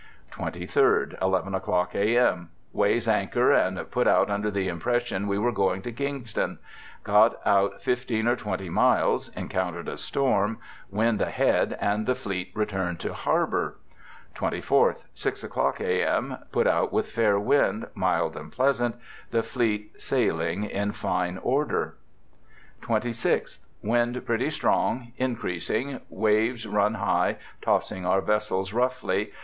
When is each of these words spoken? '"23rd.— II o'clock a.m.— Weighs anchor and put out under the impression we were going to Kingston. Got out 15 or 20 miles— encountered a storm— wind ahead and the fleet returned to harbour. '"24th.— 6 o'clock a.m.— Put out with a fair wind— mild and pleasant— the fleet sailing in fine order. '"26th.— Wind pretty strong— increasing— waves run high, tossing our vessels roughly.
'"23rd.— 0.31 1.13
II 1.51 1.55
o'clock 1.55 1.93
a.m.— 1.93 2.49
Weighs 2.73 3.07
anchor 3.07 3.51
and 3.51 3.91
put 3.91 4.07
out 4.07 4.31
under 4.31 4.49
the 4.49 4.67
impression 4.67 5.27
we 5.27 5.37
were 5.37 5.51
going 5.51 5.83
to 5.83 5.91
Kingston. 5.91 6.57
Got 7.03 7.35
out 7.45 7.83
15 7.83 8.27
or 8.27 8.35
20 8.35 8.67
miles— 8.67 9.29
encountered 9.37 9.87
a 9.87 9.97
storm— 9.97 10.57
wind 10.89 11.21
ahead 11.21 11.77
and 11.79 12.07
the 12.07 12.15
fleet 12.15 12.49
returned 12.55 12.99
to 13.01 13.13
harbour. 13.13 13.75
'"24th.— 14.33 15.05
6 15.13 15.43
o'clock 15.43 15.79
a.m.— 15.79 16.35
Put 16.51 16.65
out 16.65 16.91
with 16.91 17.07
a 17.09 17.11
fair 17.11 17.39
wind— 17.39 17.85
mild 17.93 18.35
and 18.35 18.51
pleasant— 18.51 18.95
the 19.29 19.43
fleet 19.43 20.01
sailing 20.01 20.63
in 20.63 20.93
fine 20.93 21.37
order. 21.37 21.95
'"26th.— 22.81 23.59
Wind 23.83 24.25
pretty 24.25 24.49
strong— 24.49 25.11
increasing— 25.27 26.01
waves 26.09 26.65
run 26.65 26.95
high, 26.95 27.37
tossing 27.61 28.03
our 28.03 28.21
vessels 28.21 28.73
roughly. 28.73 29.31